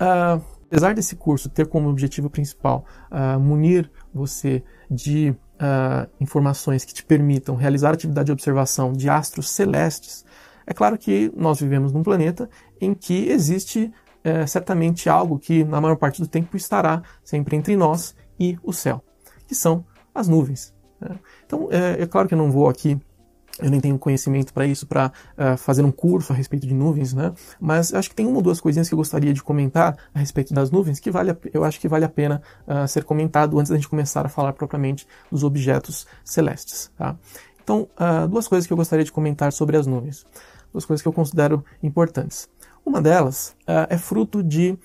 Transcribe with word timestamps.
uh, 0.00 0.42
apesar 0.66 0.94
desse 0.94 1.16
curso 1.16 1.48
ter 1.48 1.66
como 1.66 1.88
objetivo 1.88 2.28
principal 2.28 2.84
uh, 3.10 3.38
munir 3.38 3.90
você 4.12 4.62
de 4.90 5.30
uh, 5.30 6.10
informações 6.20 6.84
que 6.84 6.94
te 6.94 7.04
permitam 7.04 7.54
realizar 7.54 7.94
atividade 7.94 8.26
de 8.26 8.32
observação 8.32 8.92
de 8.92 9.08
astros 9.08 9.50
celestes, 9.50 10.24
é 10.66 10.74
claro 10.74 10.98
que 10.98 11.32
nós 11.36 11.60
vivemos 11.60 11.92
num 11.92 12.02
planeta 12.02 12.48
em 12.80 12.92
que 12.92 13.28
existe 13.28 13.92
uh, 14.24 14.46
certamente 14.46 15.08
algo 15.08 15.38
que, 15.38 15.64
na 15.64 15.80
maior 15.80 15.96
parte 15.96 16.20
do 16.20 16.28
tempo, 16.28 16.56
estará 16.56 17.02
sempre 17.22 17.56
entre 17.56 17.76
nós 17.76 18.14
e 18.38 18.58
o 18.62 18.72
céu, 18.72 19.02
que 19.46 19.54
são 19.54 19.84
as 20.14 20.26
nuvens. 20.26 20.74
Né? 21.00 21.18
Então, 21.44 21.68
é, 21.70 22.02
é 22.02 22.06
claro 22.06 22.26
que 22.26 22.34
eu 22.34 22.38
não 22.38 22.50
vou 22.50 22.68
aqui 22.68 23.00
eu 23.60 23.70
nem 23.70 23.80
tenho 23.80 23.98
conhecimento 23.98 24.52
para 24.52 24.66
isso, 24.66 24.86
para 24.86 25.10
uh, 25.38 25.56
fazer 25.56 25.82
um 25.82 25.90
curso 25.90 26.32
a 26.32 26.36
respeito 26.36 26.66
de 26.66 26.74
nuvens, 26.74 27.14
né? 27.14 27.32
Mas 27.58 27.94
acho 27.94 28.10
que 28.10 28.14
tem 28.14 28.26
uma 28.26 28.36
ou 28.36 28.42
duas 28.42 28.60
coisinhas 28.60 28.88
que 28.88 28.94
eu 28.94 28.98
gostaria 28.98 29.32
de 29.32 29.42
comentar 29.42 29.96
a 30.14 30.18
respeito 30.18 30.52
das 30.52 30.70
nuvens 30.70 31.00
que 31.00 31.10
vale, 31.10 31.36
eu 31.52 31.64
acho 31.64 31.80
que 31.80 31.88
vale 31.88 32.04
a 32.04 32.08
pena 32.08 32.42
uh, 32.66 32.86
ser 32.86 33.04
comentado 33.04 33.58
antes 33.58 33.70
da 33.70 33.76
gente 33.76 33.88
começar 33.88 34.26
a 34.26 34.28
falar 34.28 34.52
propriamente 34.52 35.06
dos 35.30 35.42
objetos 35.42 36.06
celestes, 36.24 36.90
tá? 36.96 37.16
Então, 37.62 37.88
uh, 37.98 38.28
duas 38.28 38.46
coisas 38.46 38.66
que 38.66 38.72
eu 38.72 38.76
gostaria 38.76 39.04
de 39.04 39.10
comentar 39.10 39.52
sobre 39.52 39.76
as 39.76 39.86
nuvens, 39.86 40.26
duas 40.72 40.84
coisas 40.84 41.02
que 41.02 41.08
eu 41.08 41.12
considero 41.12 41.64
importantes. 41.82 42.48
Uma 42.84 43.02
delas 43.02 43.56
é 43.66 43.98
fruto 43.98 44.44
de 44.44 44.78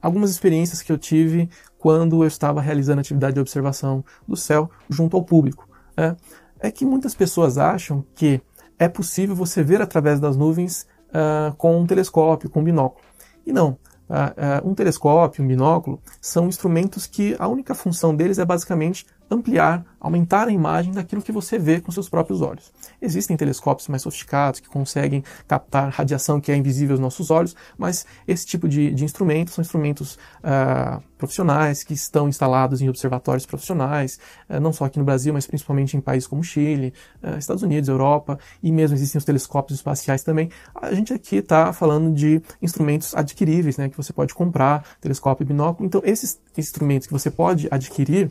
algumas 0.00 0.30
experiências 0.30 0.80
que 0.80 0.90
eu 0.90 0.96
tive 0.96 1.46
quando 1.78 2.22
eu 2.22 2.26
estava 2.26 2.62
realizando 2.62 3.00
atividade 3.00 3.34
de 3.34 3.40
observação 3.40 4.02
do 4.26 4.34
céu 4.34 4.70
junto 4.88 5.14
ao 5.14 5.22
público. 5.22 5.68
Né? 5.94 6.16
É 6.62 6.70
que 6.70 6.86
muitas 6.86 7.14
pessoas 7.14 7.58
acham 7.58 8.04
que 8.14 8.40
é 8.78 8.88
possível 8.88 9.34
você 9.34 9.62
ver 9.62 9.82
através 9.82 10.20
das 10.20 10.36
nuvens 10.36 10.86
uh, 11.08 11.54
com 11.56 11.80
um 11.80 11.86
telescópio, 11.86 12.48
com 12.48 12.60
um 12.60 12.64
binóculo. 12.64 13.04
E 13.44 13.52
não. 13.52 13.76
Uh, 14.08 14.64
uh, 14.64 14.70
um 14.70 14.74
telescópio, 14.74 15.44
um 15.44 15.48
binóculo, 15.48 16.00
são 16.20 16.46
instrumentos 16.46 17.06
que 17.06 17.34
a 17.38 17.48
única 17.48 17.74
função 17.74 18.14
deles 18.14 18.38
é 18.38 18.44
basicamente 18.44 19.04
ampliar, 19.32 19.84
aumentar 20.00 20.48
a 20.48 20.50
imagem 20.50 20.92
daquilo 20.92 21.22
que 21.22 21.30
você 21.30 21.58
vê 21.58 21.80
com 21.80 21.92
seus 21.92 22.08
próprios 22.08 22.40
olhos. 22.40 22.72
Existem 23.00 23.36
telescópios 23.36 23.88
mais 23.88 24.02
sofisticados 24.02 24.58
que 24.58 24.68
conseguem 24.68 25.22
captar 25.46 25.90
radiação 25.90 26.40
que 26.40 26.50
é 26.50 26.56
invisível 26.56 26.94
aos 26.94 27.00
nossos 27.00 27.30
olhos, 27.30 27.54
mas 27.78 28.04
esse 28.26 28.44
tipo 28.44 28.68
de, 28.68 28.92
de 28.92 29.04
instrumentos 29.04 29.54
são 29.54 29.62
instrumentos 29.62 30.18
uh, 30.40 31.00
profissionais 31.16 31.84
que 31.84 31.94
estão 31.94 32.28
instalados 32.28 32.82
em 32.82 32.88
observatórios 32.88 33.46
profissionais, 33.46 34.18
uh, 34.50 34.58
não 34.58 34.72
só 34.72 34.86
aqui 34.86 34.98
no 34.98 35.04
Brasil, 35.04 35.32
mas 35.32 35.46
principalmente 35.46 35.96
em 35.96 36.00
países 36.00 36.26
como 36.26 36.42
Chile, 36.42 36.92
uh, 37.22 37.38
Estados 37.38 37.62
Unidos, 37.62 37.88
Europa, 37.88 38.38
e 38.60 38.72
mesmo 38.72 38.96
existem 38.96 39.18
os 39.18 39.24
telescópios 39.24 39.78
espaciais 39.78 40.24
também. 40.24 40.50
A 40.74 40.92
gente 40.92 41.12
aqui 41.12 41.36
está 41.36 41.72
falando 41.72 42.12
de 42.12 42.42
instrumentos 42.60 43.14
adquiríveis, 43.14 43.76
né, 43.76 43.88
que 43.88 43.96
você 43.96 44.12
pode 44.12 44.34
comprar, 44.34 44.84
telescópio 45.00 45.46
binóculo. 45.46 45.86
Então, 45.86 46.02
esses 46.04 46.40
instrumentos 46.56 47.06
que 47.06 47.12
você 47.12 47.30
pode 47.30 47.68
adquirir 47.70 48.30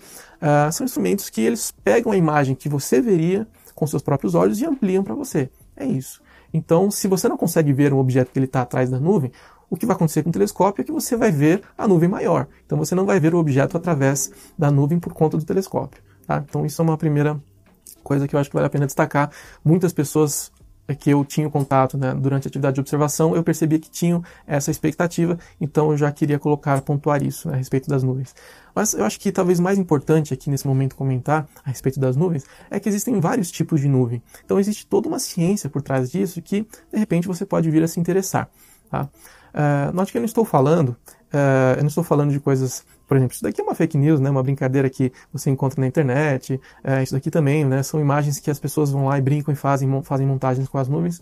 são 0.71 0.85
instrumentos 0.91 1.29
que 1.29 1.41
eles 1.41 1.71
pegam 1.83 2.11
a 2.11 2.17
imagem 2.17 2.55
que 2.55 2.69
você 2.69 3.01
veria 3.01 3.47
com 3.73 3.87
seus 3.87 4.01
próprios 4.01 4.35
olhos 4.35 4.59
e 4.61 4.65
ampliam 4.65 5.03
para 5.03 5.15
você. 5.15 5.49
É 5.75 5.85
isso. 5.85 6.21
Então, 6.53 6.91
se 6.91 7.07
você 7.07 7.29
não 7.29 7.37
consegue 7.37 7.71
ver 7.71 7.93
um 7.93 7.99
objeto 7.99 8.31
que 8.31 8.37
ele 8.37 8.45
está 8.45 8.61
atrás 8.61 8.89
da 8.89 8.99
nuvem, 8.99 9.31
o 9.69 9.77
que 9.77 9.85
vai 9.85 9.95
acontecer 9.95 10.21
com 10.21 10.29
o 10.29 10.33
telescópio 10.33 10.81
é 10.81 10.85
que 10.85 10.91
você 10.91 11.15
vai 11.15 11.31
ver 11.31 11.61
a 11.77 11.87
nuvem 11.87 12.09
maior. 12.09 12.47
Então, 12.65 12.77
você 12.77 12.93
não 12.93 13.05
vai 13.05 13.19
ver 13.19 13.33
o 13.33 13.37
objeto 13.37 13.77
através 13.77 14.31
da 14.57 14.69
nuvem 14.69 14.99
por 14.99 15.13
conta 15.13 15.37
do 15.37 15.45
telescópio. 15.45 16.03
Tá? 16.27 16.43
Então, 16.47 16.65
isso 16.65 16.81
é 16.81 16.83
uma 16.83 16.97
primeira 16.97 17.41
coisa 18.03 18.27
que 18.27 18.35
eu 18.35 18.39
acho 18.39 18.49
que 18.49 18.55
vale 18.55 18.67
a 18.67 18.69
pena 18.69 18.85
destacar. 18.85 19.31
Muitas 19.63 19.93
pessoas 19.93 20.51
que 20.95 21.09
eu 21.09 21.23
tinha 21.25 21.49
contato 21.49 21.97
né, 21.97 22.13
durante 22.13 22.47
a 22.47 22.49
atividade 22.49 22.75
de 22.75 22.81
observação, 22.81 23.35
eu 23.35 23.43
percebi 23.43 23.79
que 23.79 23.89
tinham 23.89 24.23
essa 24.45 24.71
expectativa, 24.71 25.37
então 25.59 25.91
eu 25.91 25.97
já 25.97 26.11
queria 26.11 26.39
colocar, 26.39 26.81
pontuar 26.81 27.23
isso 27.23 27.47
né, 27.47 27.55
a 27.55 27.57
respeito 27.57 27.89
das 27.89 28.03
nuvens. 28.03 28.35
Mas 28.73 28.93
eu 28.93 29.03
acho 29.03 29.19
que 29.19 29.31
talvez 29.31 29.59
mais 29.59 29.77
importante 29.77 30.33
aqui 30.33 30.49
nesse 30.49 30.65
momento 30.67 30.95
comentar 30.95 31.47
a 31.63 31.69
respeito 31.69 31.99
das 31.99 32.15
nuvens 32.15 32.45
é 32.69 32.79
que 32.79 32.87
existem 32.87 33.19
vários 33.19 33.51
tipos 33.51 33.81
de 33.81 33.87
nuvem. 33.87 34.21
Então 34.45 34.59
existe 34.59 34.85
toda 34.85 35.07
uma 35.07 35.19
ciência 35.19 35.69
por 35.69 35.81
trás 35.81 36.09
disso 36.09 36.41
que 36.41 36.65
de 36.91 36.97
repente 36.97 37.27
você 37.27 37.45
pode 37.45 37.69
vir 37.69 37.83
a 37.83 37.87
se 37.87 37.99
interessar. 37.99 38.49
Tá? 38.89 39.09
Uh, 39.53 39.93
note 39.93 40.11
que 40.11 40.17
eu 40.17 40.21
não 40.21 40.25
estou 40.25 40.45
falando, 40.45 40.89
uh, 40.89 41.75
eu 41.77 41.81
não 41.81 41.87
estou 41.87 42.03
falando 42.03 42.31
de 42.31 42.39
coisas, 42.39 42.85
por 43.07 43.17
exemplo, 43.17 43.33
isso 43.33 43.43
daqui 43.43 43.61
é 43.61 43.63
uma 43.63 43.75
fake 43.75 43.97
news, 43.97 44.19
né, 44.19 44.29
uma 44.29 44.43
brincadeira 44.43 44.89
que 44.89 45.11
você 45.31 45.49
encontra 45.49 45.79
na 45.79 45.87
internet, 45.87 46.59
uh, 46.83 47.03
isso 47.03 47.13
daqui 47.13 47.29
também, 47.29 47.65
né, 47.65 47.83
são 47.83 47.99
imagens 47.99 48.39
que 48.39 48.49
as 48.49 48.59
pessoas 48.59 48.91
vão 48.91 49.05
lá 49.05 49.17
e 49.17 49.21
brincam 49.21 49.53
e 49.53 49.57
fazem, 49.57 49.89
fazem 50.03 50.25
montagens 50.25 50.67
com 50.67 50.77
as 50.77 50.87
nuvens. 50.87 51.21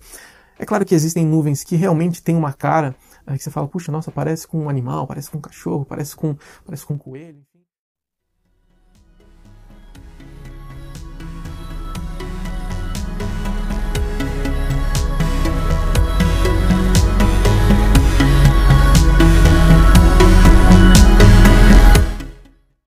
É 0.58 0.66
claro 0.66 0.86
que 0.86 0.94
existem 0.94 1.26
nuvens 1.26 1.64
que 1.64 1.76
realmente 1.76 2.22
têm 2.22 2.36
uma 2.36 2.52
cara 2.54 2.96
que 3.26 3.40
você 3.40 3.52
fala, 3.52 3.68
puxa, 3.68 3.92
nossa, 3.92 4.12
parece 4.12 4.48
com 4.48 4.60
um 4.60 4.70
animal, 4.70 5.06
parece 5.08 5.30
com 5.30 5.38
um 5.38 5.42
cachorro, 5.42 5.86
parece 5.86 6.16
com, 6.16 6.36
parece 6.66 6.86
com 6.86 6.96
um 6.96 6.98
coelho. 6.98 7.44